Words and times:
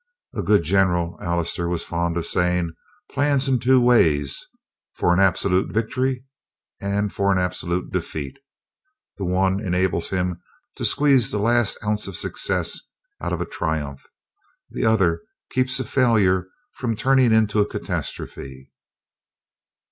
"A 0.33 0.41
good 0.41 0.63
general," 0.63 1.15
Allister 1.21 1.69
was 1.69 1.83
fond 1.83 2.17
of 2.17 2.25
saying, 2.25 2.71
"plans 3.11 3.47
in 3.47 3.59
two 3.59 3.79
ways: 3.79 4.47
for 4.95 5.13
an 5.13 5.19
absolute 5.19 5.71
victory 5.71 6.25
and 6.79 7.13
for 7.13 7.31
an 7.31 7.37
absolute 7.37 7.91
defeat. 7.91 8.39
The 9.17 9.25
one 9.25 9.59
enables 9.63 10.09
him 10.09 10.41
to 10.77 10.85
squeeze 10.85 11.29
the 11.29 11.37
last 11.37 11.77
ounce 11.83 12.07
of 12.07 12.17
success 12.17 12.79
out 13.21 13.31
of 13.31 13.41
a 13.41 13.45
triumph; 13.45 14.01
the 14.71 14.87
other 14.87 15.21
keeps 15.51 15.79
a 15.79 15.83
failure 15.83 16.47
from 16.73 16.95
turning 16.95 17.31
into 17.31 17.59
a 17.59 17.67
catastrophe." 17.69 18.71